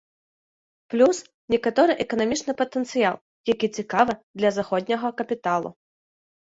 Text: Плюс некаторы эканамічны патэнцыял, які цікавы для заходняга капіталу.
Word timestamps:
Плюс 0.93 1.17
некаторы 1.57 1.91
эканамічны 2.07 2.57
патэнцыял, 2.63 3.15
які 3.53 3.73
цікавы 3.79 4.19
для 4.43 4.49
заходняга 4.61 5.17
капіталу. 5.23 5.69